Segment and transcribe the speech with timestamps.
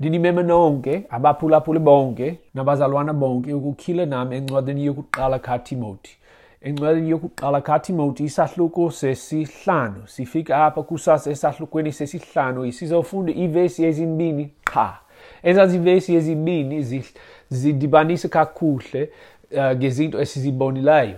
[0.00, 6.16] ndinimeme nonke abaphulaphuli bonke nabazalwana bonke ukukhile nami encwadini yokuqala katimoti
[6.62, 14.98] encwadini yokuqala katimoti isahluko sesihlanu sifika apha kusasa esahlukweni sesihlanu sizofunda ivesi ezimbini qha
[15.42, 17.02] ezazi ivesi ezimbini
[17.48, 19.10] zidibanise kakuhle
[19.56, 21.16] uh, ngezinto esizibonileyo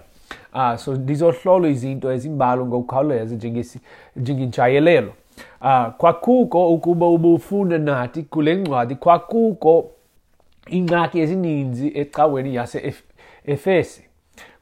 [0.55, 3.37] uh, ah, so ndizohlolwa izinto ezimbalwa ngokukhawuleza
[4.17, 9.91] njengenjayelelo uh, ah, kwakuko ukuba ubufunda nathi kule ncwadi kwakuko
[10.71, 14.05] ingxaki ezininzi ecaweni yase-efesi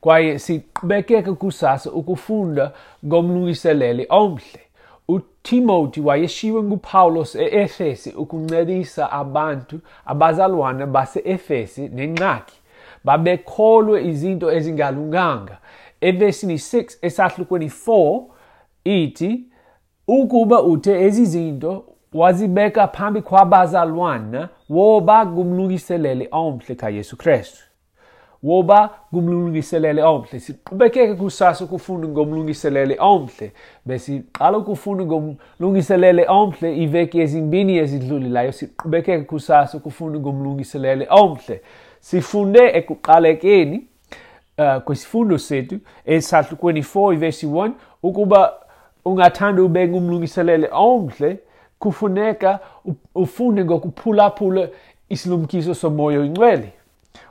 [0.00, 2.72] kwaye siqhubekeke kusasa ukufunda
[3.06, 4.60] ngomlungiseleli omhle
[5.08, 12.56] utimoti wayeshiwe ngupawulos e-efesi ukuncedisa abantu abazalwana base-efesi nengxaki
[13.04, 15.56] babekholwe izinto ezingalunganga
[16.00, 18.20] evesini 6 esahlukweni 4
[18.84, 19.49] ithi
[20.08, 27.62] ukuba uthe ezizinto wazibeka phambi kwabazalwana woba kumlungiselele omhle kayesu kristu
[28.42, 33.52] woba kumlungiselele omhle siqhubekeke kusasa ukufunda ngomlungiselele omhle
[33.86, 41.60] besiqala ukufunda ngomlungiselele omhle iveki ezimbini ezidlulilayo siqhubekeke kusasa ukufunda ngomlungiselele omhle
[42.00, 43.78] sifunde ekuqalekeni
[44.58, 47.70] uh, eh, kwesifundo sethu esahlukweni 4 ivesi 1
[48.02, 48.40] ukuba
[49.04, 51.38] ungathanda ubeke umlungiselele onhle
[51.78, 52.58] kufuneka
[53.14, 54.68] ufunde ngokuphulaphula
[55.08, 56.68] isilumkiso somoya oyingcwele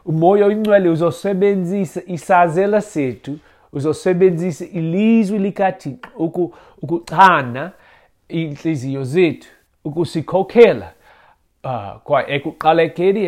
[0.06, 3.40] umoya oyingcwele uzosebenzisa isazela sethu
[3.74, 7.72] uzosebenzisa ilizwi likathixo uku, ukuchana
[8.30, 9.48] iy'nhliziyo zethu
[9.86, 10.92] ukusikhokhela
[11.64, 13.28] uh, kwa ekuqalekeni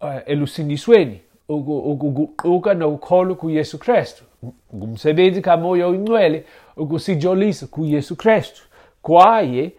[0.00, 4.24] uh, elusindisweni ukuguquka nokukholwa kuyesu kristu
[4.74, 6.44] ngumsebenzi kamoya oyingcwele
[6.80, 8.62] o ugusijolis ku Yesu Kristu,
[9.02, 9.72] kwaye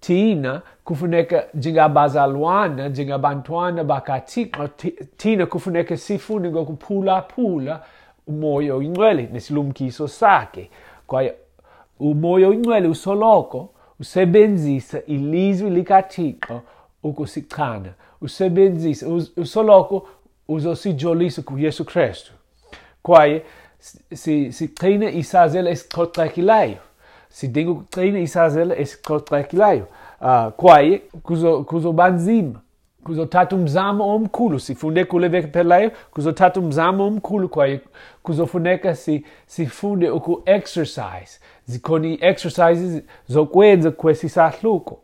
[0.00, 4.68] tina kufuneka jinga njengabazalwana njengabantwana bakathixo
[5.16, 7.82] tina kufuneka sifune ngokuphulaphula
[8.26, 10.70] umoya oyingcwele nesilumkiso sakhe
[11.06, 11.34] kwaye
[12.00, 13.68] umoya oyingcwele usoloko
[14.00, 16.60] usebenzisa ilizwi likathixo
[17.02, 20.08] ukusichana usebenzisa usoloko
[20.48, 22.32] uzosijolisa kuyesu kristu
[23.02, 23.42] kwaye
[24.10, 26.78] se, si treina Isazela es cotraquilaio.
[27.30, 28.26] Si tengo treina e
[28.82, 29.82] es cotraquilaio.
[30.20, 32.54] Uh, ah, quae, cuso, cuso banzim,
[33.04, 34.58] cuso tatum zam om culo.
[34.58, 37.80] se funde cule vec per laio, cuso tatum zam om culo, quae,
[38.24, 41.38] cuso funeca se se funde ocu exercise.
[41.68, 45.00] se coni exercises, zo quenza que si sa luco.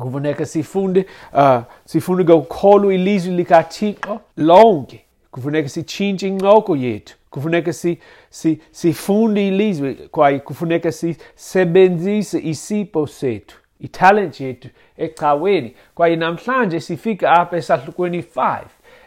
[0.00, 1.62] Kufuneka se funde, uh,
[2.00, 5.04] funde go colo iliso licatico longe.
[5.32, 7.14] Kufuneka si se in oco yetu.
[7.30, 7.98] kufuneka si,
[8.30, 14.68] si, sifunde ilizwe kwaye kufuneka sisebenzise isipho sethu italenti yethu
[14.98, 18.58] ecaweni kwaye namhlanje sifika apha esahlukweni 5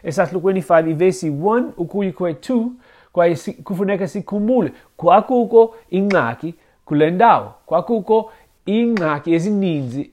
[0.02, 2.66] esahlukweni 5 ivesi 1 ukuyi kwe-2
[3.12, 6.54] kwaye si, kufuneka sikhumule kwakuko ingxaki
[6.84, 8.32] kule ndawo kwakuko
[8.68, 10.10] iingxaki ezininzi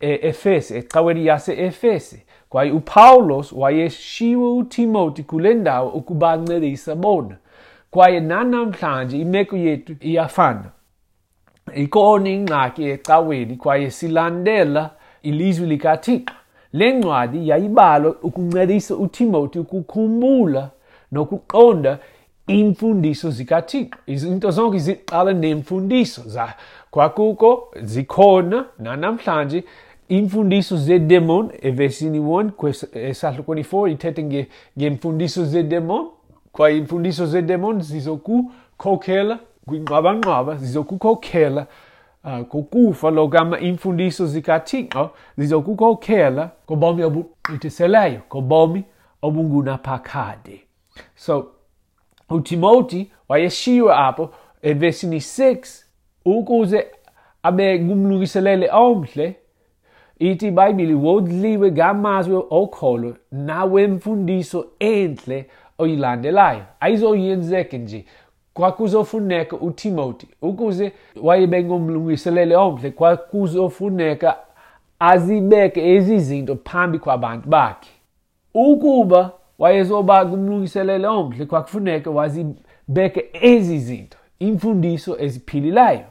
[0.00, 7.36] e-efesi ecaweni yase-efesi kwaye upawulos wayeshiwe utimoti kule ndawo ukubancelisa bona
[7.92, 10.64] kwaye nanamhlanje imeko yethu iyafana
[11.76, 14.90] ikhona ingxaki ecaweni kwaye silandela
[15.22, 16.34] ilizwi likathixo
[16.72, 20.70] le ncwadi yayibalwa ukuncedisa utimothy ukukhumbula
[21.12, 21.98] nokuqonda
[22.50, 26.22] iimfundiso zikathixo izinto zonke ziqala neemfundiso
[26.90, 27.48] kwakuko
[27.82, 29.64] zikhona nanamhlanje
[30.10, 34.22] iimfundiso zedemon evesini 1 esahluko 24 ithethe
[34.78, 36.04] ngeemfundiso zedemon
[36.52, 41.66] kwayimfundiso zedemon zizokukhokhela kwinqwabanqwaba zizokukhokhela
[42.24, 48.84] uh, ah, kokufa lokama imfundiso zikathixo zizokukhokhela kobomi obugqithiseleyo kobomi
[49.22, 50.60] obungunaphakade
[51.16, 51.46] so
[52.30, 54.32] utimoti wayeshiywe apho
[54.62, 55.84] evesini 6
[56.24, 56.86] ukuze
[57.42, 59.36] abe ngumlungiselele omhle
[60.18, 65.46] ithi ibhayibhile wodliwe ngamazwi okholo nawemfundiso enhle
[65.78, 68.04] oyilandelayo ayizoyenza-ke nje
[68.54, 70.92] kwakuzofuneka utimothy ukuze
[71.22, 74.36] wayebengumlungiseleli omhle kwakuzofuneka
[75.00, 77.88] azibeke ezi zinto phambi kwabantu bakhe
[78.54, 86.04] ukuba wayezoba kumlungiseleli omhle kwakufuneka wazibeke ezi zinto imfundiso eziphililayo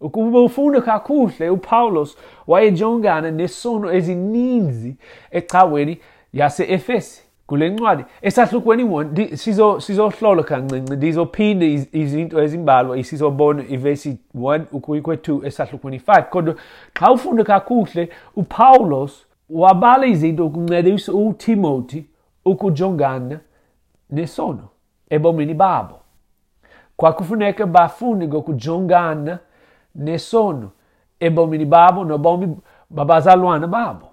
[0.00, 2.16] ukuba ufunda kakuhle upawulos
[2.46, 4.96] wayejongana nesono ezininzi
[5.30, 5.98] ecaweni
[6.32, 15.46] yase-efesi kule ncwadi esahlukweni 1 sizohlola kancinci ndizophinde izinto ezimbalwa isizobona ivesi 1 ukuya 2
[15.46, 16.54] esahlukweni 5 kodwa
[16.94, 22.04] xa ufunde kakuhle upawulos wabala izinto ukuncedisa utimoti
[22.44, 23.38] ukujongana
[24.10, 24.64] nesono
[25.10, 26.00] ebomini babo
[26.96, 29.38] kwakufuneka bafunde ngokujongana
[29.94, 30.70] nesono
[31.20, 32.48] ebomini babo nobomi
[32.90, 34.06] babazalwana babo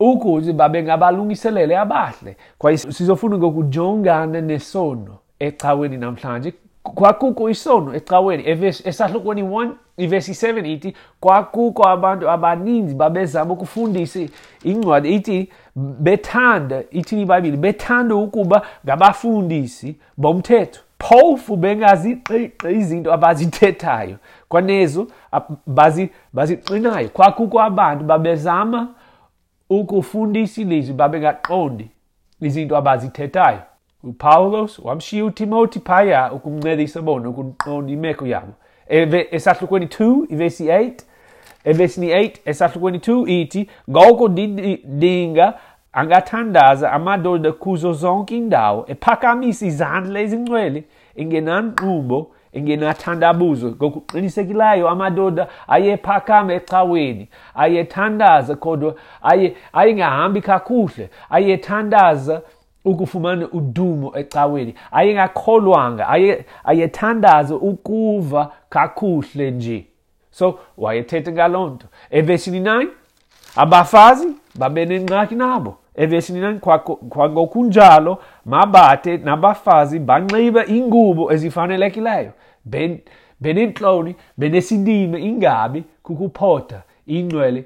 [0.00, 8.42] ukuze babe ngabalungiselele abahle kwaye sizofuna ngokujongana nesono ecaweni namhlanje kwakukho isono ecaweni
[8.84, 14.20] esahluko 21 ivesi 7 ithi kwakukho abantu abaninzi babezama ukufundisa
[14.64, 15.38] incwadi ithi
[15.76, 24.16] bethanda ithini ibhayibhile bethanda ukuba ngabafundisi bomthetho phofu bengaziqiqi izinto abazithethayo
[24.48, 25.06] kwanezo
[25.66, 28.80] bazixinayo bazi kwakukho abantu babezama
[29.70, 31.90] ukufundisa ilizwi babengaqondi
[32.40, 33.58] izinto abazithethayo
[34.02, 38.52] upawulos wamshiya utimothy phaya ukumncelisa bona ukuqonda imeko yabo
[39.30, 40.92] esahlukweni 2 ivesi 8
[41.64, 45.54] evesini 8 esahlukweni 2 ithi ngoko ndidinga
[45.92, 50.84] angathandaza amadoda kuzo zonke indawo ephakamisa izandla ezincwele
[51.16, 58.94] engenanqubo ngenathandabuzo ngokuqinisekileyo amadoda ayephakama ecaweni ayethandaza kodwa
[59.72, 62.42] ayengahambi kakuhle ayethandaza
[62.84, 66.08] ukufumana udumo ecaweni ayengakholwanga
[66.64, 69.84] ayethandaza ukuva kakuhle nje
[70.30, 72.86] so wayethethe ngaloo nto evesini 9
[73.56, 76.58] abafazi babenengxaki nabo e ma abate, nabafasi, evesinani
[77.10, 78.18] kwagokunjalo
[79.04, 82.30] e si banxibe ingubo ezifanelekileyo
[82.64, 83.00] ben, in in
[83.40, 87.64] benentloni benesidima ingabi kukuphotha ingcwele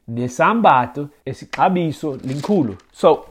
[0.07, 2.75] ne sambato e si esixabiso l'inculo.
[2.91, 3.25] so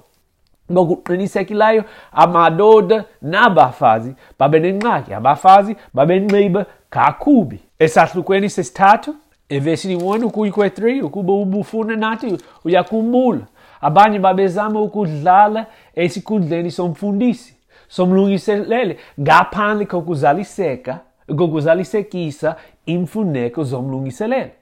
[0.73, 9.17] ngokuqinisekileyo amadoda nabafazi babenengxaki abafazi babenxiba kakubi esahlukweni sesithathu
[9.49, 13.41] e vesili wenu 3 e ukuba ubufune nati uyakumbula
[13.81, 17.57] abanye babezama ukudlala esikhundleni somfundisi
[17.89, 20.99] somlungiselele ngaphandle kokuzaliseka
[21.39, 22.57] kokuzalisekisa
[22.87, 24.53] imfuneko zomlungiselele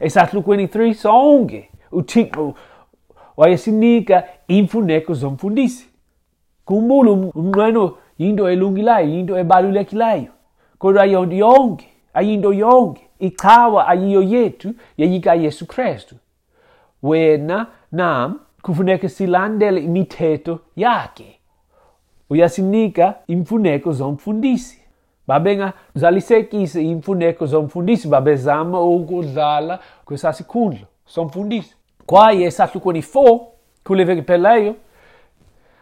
[0.00, 2.54] esahlukweni 3 sonke uthixo
[3.36, 5.88] wayesinika imfuneko zomfundisi
[6.64, 10.28] kumbula um, umnqweno yinto elungilayo yinto ebalulekileyo
[10.78, 16.14] kodwa yonke ayinto yonke icawa ayiyo yethu yayika yesu krestu
[17.02, 21.38] wena nam kufuneka silandele imithetho yakhe
[22.30, 24.78] uyasinika imfuneko zomfundisi
[25.26, 31.74] babengazalisekise imfuneko zomfundisi babezama ukudlala kwesasikhundla somfundisi
[32.06, 33.40] kwaye esahlukweni 4
[33.84, 34.74] kule veki pheleyo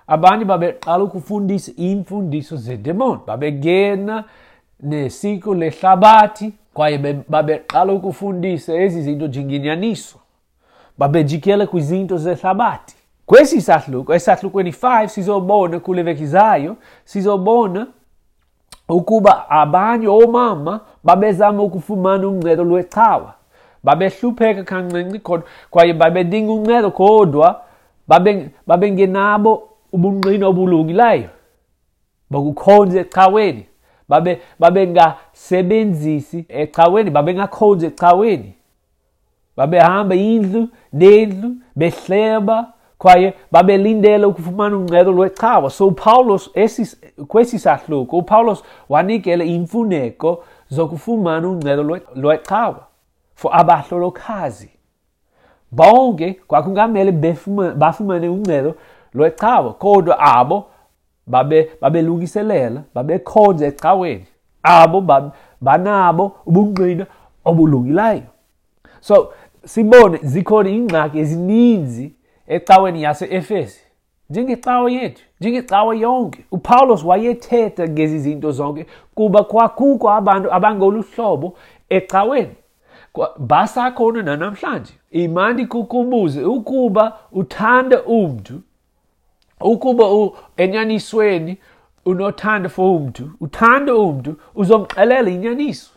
[0.07, 4.25] abanye babeqala ukufundisa iimfundiso zedemoni babengena
[4.81, 6.99] nesiko lehlabathi kwaye
[7.29, 10.19] babe kaloku ufundise ezi zinto njengenyaniso
[10.99, 12.97] babejikele kwizinto zehlabathi
[13.27, 17.87] kwesi sahluko esahlukweni 5 sizobona kule veki zayo sizobona
[18.89, 23.35] ukuba abanye oomama babezama ukufumana uncedo lwecawa
[23.85, 27.63] babehlupheka kancinci kodwa kwaye babedinga uncedo kodwa
[28.67, 31.29] babengenabo babe ubungqina obulungileyo
[32.31, 33.67] bakukhonza ecaweni
[34.11, 38.55] babe babengasebenzisi ecaweni babengakhonza ecaweni
[39.57, 46.51] babehamba indlu nendlu behleba kwaye babelindele ukufumana uncedo lwecawa so upawulos
[47.29, 52.81] kwesi sahluko upawulos wanikele iimfuneko zokufumana uncedo lwecawa
[53.35, 54.71] for abahlolokhazi
[55.71, 57.13] bonke kwakungamele
[57.77, 58.75] bafumane uncedo
[59.15, 60.67] lwecawa kodwa abo
[61.27, 64.27] babe babelungiselela babekhonza ecaweni
[64.63, 65.01] abo
[65.61, 67.07] banabo ubungqina
[67.45, 68.29] obulungileyo
[69.01, 69.33] so
[69.65, 72.07] sibone zikhona ingxaki ezininzi
[72.49, 73.81] ecaweni yase-efesi
[74.31, 81.55] njengecawa yethu njengecawa yonke upawulos wayethetha ngezi zinto zonke kuba kwakukho abantu abangolu hlobo
[81.89, 82.55] ecaweni
[83.39, 88.61] basakhona nanamhlanje imandi kukumbuze ukuba uthanda umntu
[89.61, 90.07] ukuba
[90.57, 91.57] enyanisweni
[92.07, 95.91] unothando for umntu uthanda umntu uzomxelela inyaniso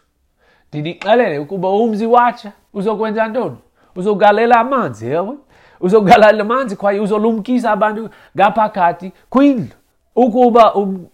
[0.70, 3.58] ndinixelele ukuba umzi watsha uzokwenza ntoni
[3.96, 5.36] uzogalela amanzi yewe
[5.82, 9.76] uzogalela amanzi kwaye uzolumkisa abantu ngaphakathi kwindlu
[10.16, 11.06] ukuba um,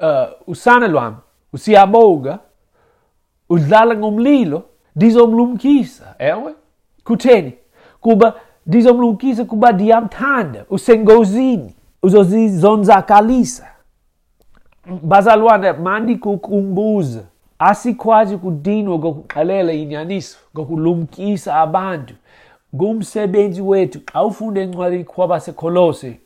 [0.00, 1.14] uh, usana lwam
[1.52, 2.38] usiyabonga
[3.48, 4.62] udlala ngomlilo
[4.96, 6.52] ndizomlumkisa ewe
[7.04, 7.52] kutheni
[8.00, 8.34] kuba
[8.66, 13.66] ndizomlumkisa kuba ndiyamthanda usengozini uzozizonza kalisa
[15.02, 17.20] bazalwane mandikukumbuza
[17.58, 22.14] asikwazi kudinwa kokuqalela inyaniso ngokulumkisa abantu
[22.74, 26.20] ngumsebenzi wethu xa ufunda encwadini kwabasekolose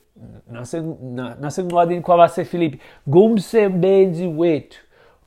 [1.41, 4.81] nasencwadini kwabasefilipi ngumsebenzi wethu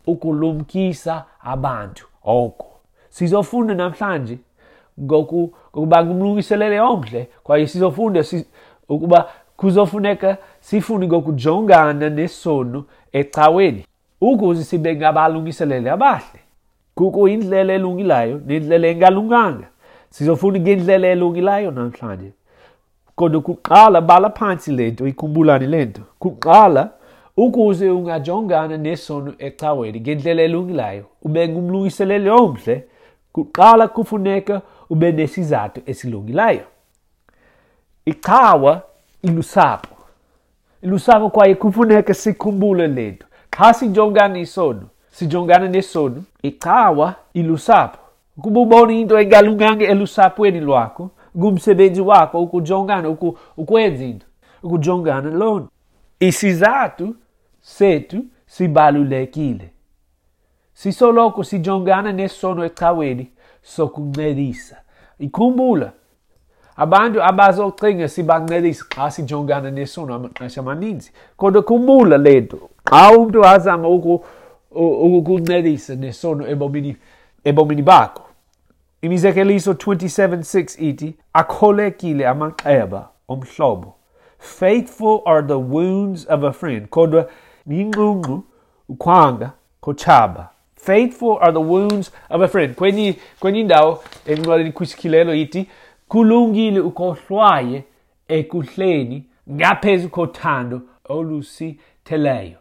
[0.08, 2.68] ukulumkisa abantu oko
[3.10, 4.38] sizofunda namhlanje
[5.02, 8.24] ngokuba ngumlungiselele omhle kwaye sizofunda
[8.90, 9.20] ukuba
[9.62, 13.86] kuzofuneka sifune ngokujongana nesono ecaweni
[14.22, 16.40] ukuze sibe ngabalungiseleli abahle
[16.96, 19.68] kukho indlela elungilayo nendlela engalunganga
[20.10, 22.32] sizofuna ngendlela elungilayo namhlanje
[23.16, 26.90] kodwa kuqala bala phansi le nto ikhumbulane le nto kuqala
[27.38, 32.84] ukuze ungajongana nesono ecaweni ngendlela elungilayo ube ngumlungiseleli omhle
[33.34, 36.64] kuqala kufuneka ube nesizathu esilungilayo
[38.06, 38.84] icawa
[39.24, 39.88] e lo sabe.
[40.82, 43.28] E lo sabe qual é que se acumula dentro.
[43.50, 44.90] Kasi jongani sono.
[45.12, 46.26] Si jongani ne sono.
[46.42, 47.98] E kawa e lo sabe.
[48.42, 51.12] Como boni e galungang e lo sabe ele loaco.
[51.34, 54.26] Gum se vende wako o ku jongana o ku o ku ezindo.
[54.62, 55.68] O ku jongana lon.
[56.20, 57.16] E si zato
[57.62, 59.72] setu si balu le kile.
[60.74, 63.32] Si soloco si jongana ne sono e tawedi.
[63.62, 64.78] So ku nerisa.
[65.20, 65.94] E kumbula.
[66.82, 73.88] abantu abazocinge tringa xa sijongana nesono amaxesha amaninzi kodwa kumula le nto xa umntu azama
[75.18, 76.98] ukuncelisa nesono ebomini,
[77.46, 78.24] ebomini bakho
[79.02, 83.96] imizekeliso 27:6 ithi akholekile amaxeba omhlobo
[84.40, 87.28] faithful are the wounds of a friend kodwa
[87.68, 88.42] yinqunqu
[88.90, 95.68] ukhwanga kotshaba faithful are the wounds of a friend kwenye indawo enxwaleni kwisikilelo ithi
[96.12, 97.84] kulungile ukhohlwaye
[98.28, 102.58] ekuhleni ngaphezu kothando olusitheleyo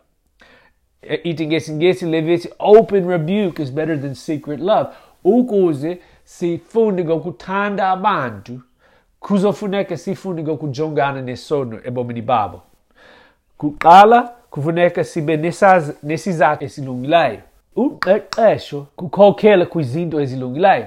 [1.02, 4.88] e, ithi ngesingesi levithi open rebuke is better than secret love
[5.24, 8.60] ukuze sifunde ngokuthanda abantu
[9.20, 12.62] kuzofuneka sifunde ngokujongana nesono ebomini babo
[13.58, 15.36] kuqala kufuneka sibe
[16.02, 17.40] nesizathu esilungileyo
[17.76, 20.86] uqeqesho kukhokhela kwizinto ezilungileyo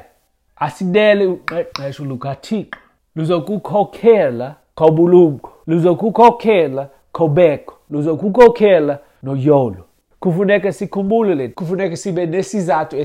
[0.64, 2.70] asidele eh, eh,
[3.16, 9.86] luzokukhokhela kobulumko luzokukhokhela kobeko luzokukhokhela noyolo
[10.20, 12.96] kufuneka sikhumbule le kufuneka sibe nesizathu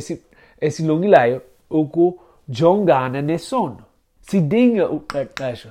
[0.61, 3.79] esilungileyo ukujongana nesono
[4.21, 5.69] sidinga uqeqesho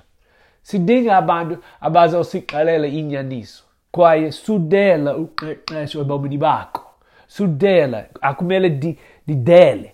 [0.61, 6.83] sidinga abantu abazawusiqalela inyaniso kwaye sudela uqeqesho ebomini bakho
[7.27, 8.95] sudela akumele
[9.27, 9.93] didele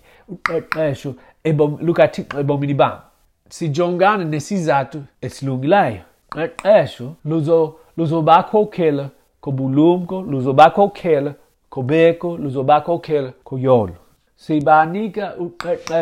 [1.80, 2.10] Luca
[2.44, 3.02] Bominiba.
[3.48, 6.00] Se Jongan nesizatu eslungilai.
[6.64, 10.54] Esho, luso, luso bako kela, kobulumko, luso
[10.94, 11.34] kela,
[11.70, 12.64] kobeko, luso
[13.00, 13.96] kela, koyolo.
[14.36, 15.34] Se banica,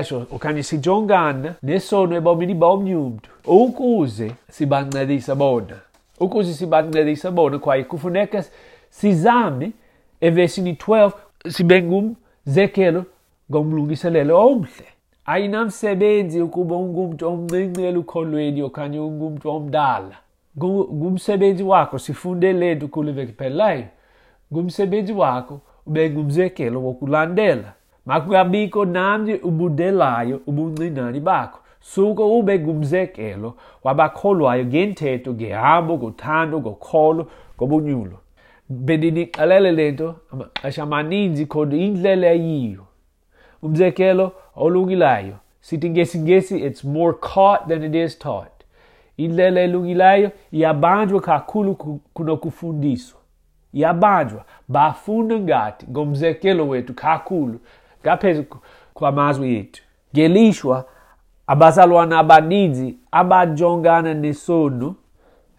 [0.00, 3.28] esho, o cani se Jongan, ne sono e bominibom nyumdu.
[3.44, 5.80] O cuse, se banna di sabona.
[6.18, 8.50] O se banna di sabona, quai kufunecas,
[8.88, 9.72] se zame,
[10.18, 11.12] e vesini 12,
[11.50, 12.14] se bengum,
[12.46, 13.04] zekelo,
[13.52, 20.16] ngomlungiselelo omhle oh, ayinamsebenzi ukuba ungumuntu omncincela ukholweni okanye ungumuntu omdala
[20.98, 23.84] ngumsebenzi wakho sifunde le nto kuliveki phelayo
[24.52, 25.56] ngumsebenzi wakho
[25.86, 27.70] ube ngumzekelo wokulandela
[28.08, 31.58] makungabikho namnye ubudelayo ubuncinane bakho
[31.92, 33.48] suke ube ngumzekelo
[33.84, 37.22] wabakholwayo ngentetho ngehambo ngothando ngokholo
[37.56, 38.16] ngobunyulo
[38.86, 42.82] bendinikxelele le nto amaxesha amaninzi khona indlela eyiyo
[43.62, 45.34] Umzekelo, olungilayo.
[45.60, 48.50] Sithi ngesingesi it's more caught than it is taught.
[49.18, 51.74] Indlela elungilayo iyabanjwa kakhulu
[52.14, 53.18] kunokufundiswa.
[53.72, 57.58] Iyabanjwa bafunda ngathi ngomzekelo wethu kakhulu
[58.02, 58.44] ngaphezu
[58.94, 59.82] kwamazwi yethu.
[60.14, 60.84] Ngelishwa
[61.46, 64.88] abazalwana abaninzi abajongana nesono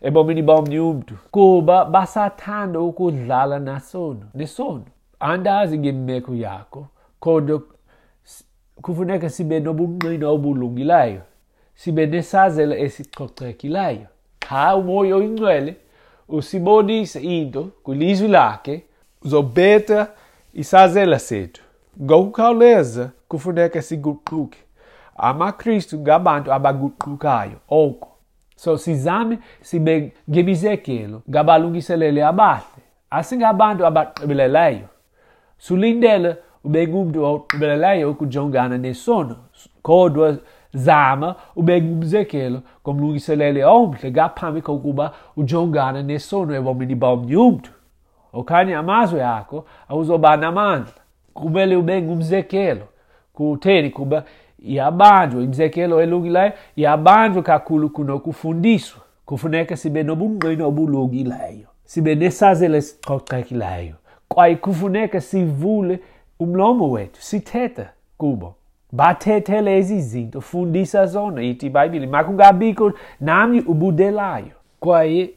[0.07, 4.86] ebomini bomnye umntu kuba basathanda ukudlala nasono nesono
[5.19, 6.83] andazi ngemeko yakho
[7.24, 7.60] kodwa
[8.82, 11.22] kufuneka sibe nobumnqina obulungileyo
[11.75, 14.08] sibe nesazela esicocekileyo
[14.39, 15.75] qha umoya oyingcwele
[16.30, 18.84] usibonise into kwilizwi lakhe
[19.25, 20.08] uzobetha
[20.53, 21.62] isazela sethu
[22.01, 24.60] ngokukhawuleza kufuneka siguquke
[25.18, 28.10] amakristu ngabantu abaguqukayo oko
[28.56, 34.88] so sizame sibe ngemizekelo ngabalungiselele abahle asingabantu abaqibeleleyo
[35.58, 39.36] sulindele ubegubdo ubeleleyo kujongana nesono
[39.82, 40.36] kodwa
[40.74, 47.72] zama ubekubuzekelo ngomlungiselele omhle ngaphambi kokuba ujongana nesono ebomini bomnye umntu
[48.34, 50.93] okanye amazwi akho awuzoba namandla
[51.34, 52.86] kumele ube ngumzekelo
[53.34, 54.24] kutheni kuba
[54.60, 63.96] iyabanjwa imizekelo elungileyo iyabanjwa kakhulu kunokufundiswa kufuneka sibe nobungqina obulungileyo sibe nesazelo esicocekileyo
[64.29, 66.00] kwaye kufuneka sivule
[66.43, 68.53] umlomuet, sitete, Kubo.
[68.91, 74.51] Batete lesi zinto, fundisa zona, iti baibili, makungabiko, nami ubudelayo.
[74.79, 75.29] Quae,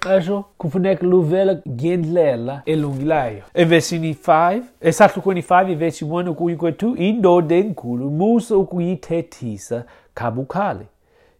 [0.00, 3.42] caso, cufunec luvela gendlela elungilayo.
[3.54, 8.96] E versini 5, e satlu 25, versi 1, cui quetu, indo den culu, musa ucui
[8.96, 10.86] tetisa, cabucale.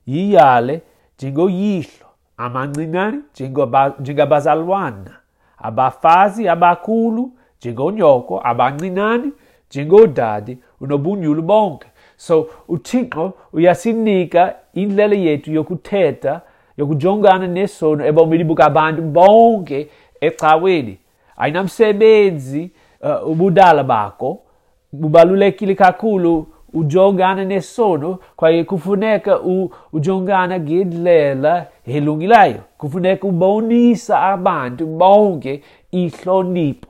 [0.07, 0.83] Iale,
[1.19, 3.95] jingo yislo, amandinani, jingo, ba,
[4.29, 5.17] bazalwana.
[5.59, 7.31] Abafazi, abaculu,
[7.65, 9.31] njengonyoko abancinane
[9.71, 11.87] njengodade unobunyulu bonke
[12.17, 16.41] so uthixo uyasinika indlela yethu yokuthetha
[16.79, 19.89] yokujongana nesono ebomini bukabantu bonke
[20.21, 20.99] ecaweni
[21.37, 22.71] ayinamsebenzi
[23.23, 24.39] uh, ubudala bakho
[24.93, 29.41] bubalulekile kakhulu ujongana nesono kwaye kufuneka
[29.93, 35.63] ujongana ngendlela elungileyo kufuneka ubonisa abantu bonke
[35.93, 36.88] ihlonipho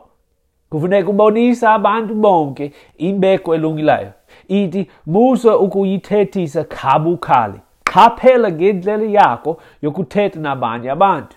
[0.70, 4.10] kufuneka ubonisa abantu bonke imbeko elungileyo
[4.48, 9.52] ithi musa ukuyithethisa khabukhali qaphela ngendlela yakho
[9.84, 11.37] yokuthetha nabanye abantu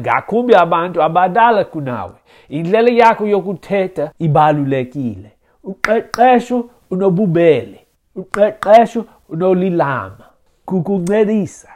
[0.00, 2.12] ngakumbi abantu abadala kunawe
[2.56, 5.30] indlela yakho yokuthetha ibalulekile
[5.70, 6.58] uqeqesho
[6.92, 7.78] unobubele
[8.16, 9.00] uqeqesho
[9.32, 10.24] unolilama
[10.68, 11.68] kukuncelisa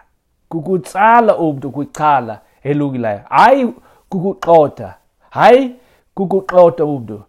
[0.49, 2.35] kukutsala umntu kwicala
[2.71, 3.73] elungileyo hayi
[4.11, 4.97] kukuxoda
[5.31, 5.75] hayi
[6.15, 7.23] kukuxoda umntu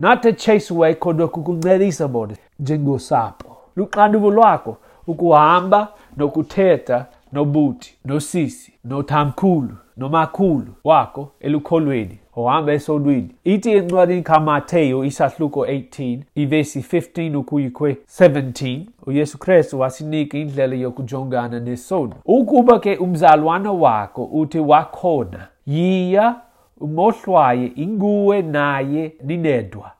[0.00, 4.76] not a chase away kodwa kukuncelisa bona njengosapho luxanduvo lwakho
[5.06, 16.18] ukuhamba nokuthetha nobuthi nosisi nothamkhulu nomakhulu wakho elukholweni ohamba esonweni ithi encwadini kamateyu isahluko 18
[16.34, 24.58] ivesi 15 ukuyikwe 17 uyesu krestu wasinika indlela yokujongana nesono ukuba ke umzalwana wakho uthi
[24.58, 26.36] wakhona yiya
[26.80, 29.90] umohlwaye inguwe naye ninedwa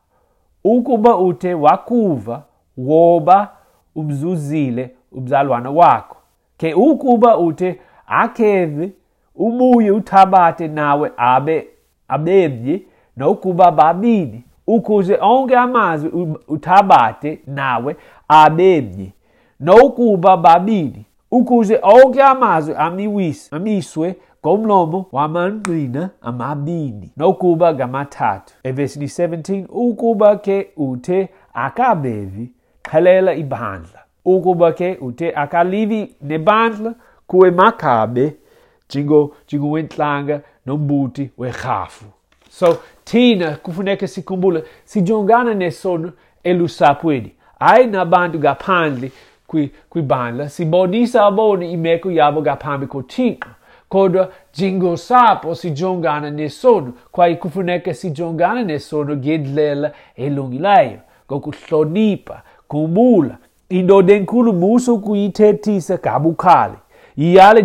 [0.63, 2.43] ukuba uthe wakuva
[2.77, 3.51] woba
[3.95, 6.15] umzuzile umzalwana wakho
[6.57, 8.91] ke ukuba uthe akeve
[9.35, 11.67] umuye uthabathe nawe abe
[12.07, 12.81] abebye
[13.17, 16.09] nokuba babini ukuze onke amazwi
[16.47, 17.95] uthabathe nawe
[18.27, 19.07] abebye
[19.59, 22.73] nokuba babini ukuze onke amazwi
[23.51, 24.07] amiwiswe
[24.41, 28.53] Komlomo Não amabini nokuba ngamathathu.
[28.63, 32.51] Evesini 17 ukuba ke uthe akabevi
[32.83, 36.93] qhelela ibandla ukuba ke uthe akalivi nebandla
[37.27, 38.33] kuwe makabe
[38.89, 42.05] jingo jingo wentlanga nombuti werhafu
[42.49, 46.11] so thina kufuneka sikhumbule sijongana nesono
[46.43, 49.11] elusapweni hayi nabantu ngaphandle
[49.89, 53.49] kwibandla sibonisa abone imeko yabo ngaphambi kothixo
[53.89, 54.19] kod
[54.53, 60.97] jingo sapo si jongana nesono kwaye kufuneka sijongana nesono ngendlela elungileyo
[61.31, 63.37] ngokuhlonipha kumula
[63.69, 66.73] indoda enkulu muso ukuyithethisa gabukhali
[67.17, 67.61] yiyale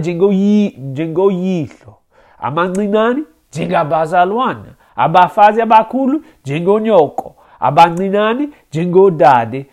[0.91, 1.95] njengoyihlo
[2.39, 9.67] amancinane njengabazalwana abafazi abakhulu njengonyoko abancinane njengodade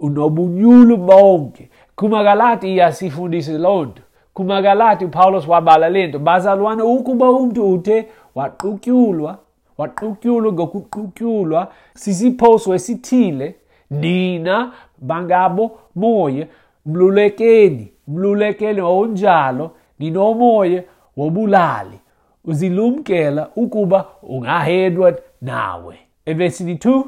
[0.00, 4.02] unobunyulu bonke kumagalati iyasifundisa loo nto
[4.36, 7.96] kumagalati upawulos wabala le nto bazalwana ukuba umntu uthe
[8.38, 9.32] waqutyulwa
[9.80, 11.60] waqutyulwa ngokuqutyulwa
[12.02, 13.54] sisiphoso esithile
[13.90, 14.56] nina
[14.98, 15.64] bangabo
[15.96, 16.48] moye
[16.86, 20.84] mlulekeni mlulekeni wawunjalo ninomoye
[21.16, 21.98] wobulali
[22.44, 25.94] uzilumkela ukuba ungahedwa nawe
[26.26, 27.02] evesini 2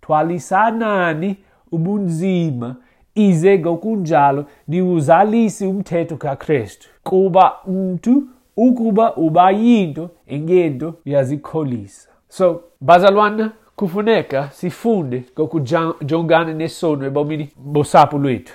[0.00, 1.36] twalisanani
[1.72, 2.74] ubunzima
[3.16, 8.22] ize ngokunjalo ndiwuzalise umthetho kakristu kuba mntu
[8.56, 18.54] ukuba uba yinto engento yazikholisa so bazalwana kufuneka sifunde ngokujongana nesono ebomini bosapho lwethu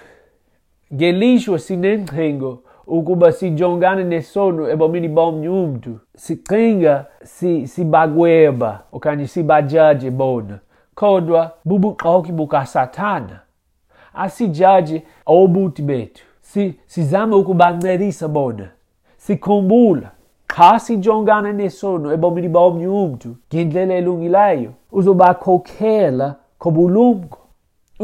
[0.94, 2.52] ngelishwa sinengcengo
[2.88, 7.06] ukuba sijongane nesono ebomini bomnye umntu sicinga
[7.68, 10.60] sibagweba si okanye sibajaje bona
[10.96, 13.40] kodwa bubuxoki bukasathana
[14.20, 18.68] asijaji obuthi bethu si, sizame ukubanelisa bona
[19.24, 20.10] sikhumbula
[20.54, 26.28] xa sijongana nesono ebomini bomnye umntu ngendlela elungileyo uzobakhokhela
[26.62, 27.40] kobulumko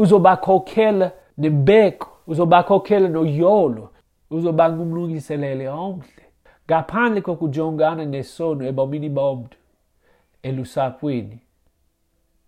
[0.02, 1.06] uzobakhokhela
[1.42, 3.84] nembeko uzobakhokhela noyolo
[4.30, 6.24] uzobangumlungiselele omhle
[6.68, 9.56] ngaphandle kokujongana nesono ebomini bomntu
[10.46, 11.38] elusapweni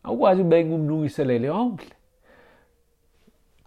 [0.06, 1.94] awukwazi ubengumlungiselele omhle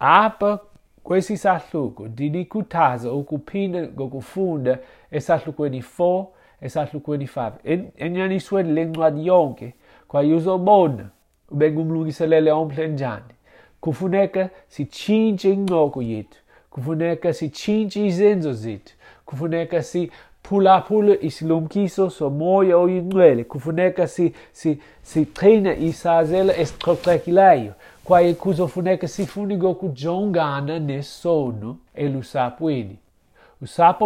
[0.02, 0.58] apha
[1.04, 4.78] kwesisahluko ndinikhuthaze ukuphinde ngokufunda
[5.10, 6.24] esahlukweni 4
[6.62, 7.52] esahlukweni 5
[7.96, 9.74] enyanisweni lencwadi yonke
[10.08, 11.04] kwayuzobona
[11.50, 13.34] ubengumlungiselele omhle njani
[13.80, 16.38] kufuneka sitshintshe incoko yethu
[16.70, 18.94] kufuneka sitshintshe izenzo zethu
[19.26, 24.36] kufuneka siphulaphule isilumkiso somoya oyingcwele kufuneka sichine
[25.02, 27.72] si, si isazela esixoxekileyo
[28.04, 31.76] kwa ikuzofuneka sifunigo kujongana ne sono
[32.18, 32.96] usapo e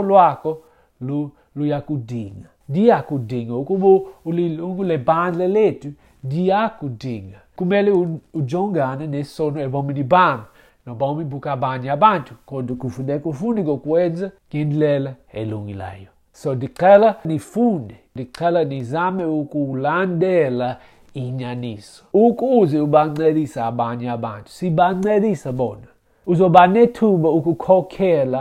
[0.02, 0.58] lwako
[1.00, 10.40] lu, luyakudinga diyakudinga ukuba ulibandla letu diyakudinga kumele ujongana nesono ebomini bam
[10.86, 20.78] nobomi bukabanye abantu kodwa kufuneka ufunike ukwenza ngendlela elungileyo so ndicela nifunde ndicela nizame ukulandela
[21.24, 25.88] inyaniso ukuze ubancelise abanye abantu sibancelise bona
[26.30, 28.40] uzoba nethuba ukukhokhela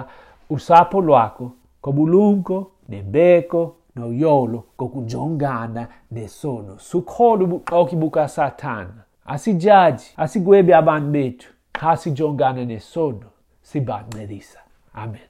[0.56, 1.48] usapho lwakho
[1.82, 2.58] ngobulumko
[2.92, 3.62] nembeko
[3.98, 5.84] noyolo ngokujongana
[6.16, 9.02] nesono sukhona ubuxoki bukasathana
[9.34, 11.48] asijaji asigwebi abantu bethu
[11.80, 13.28] xa sijongana nesono
[13.70, 14.60] sibancelisa
[15.04, 15.30] amen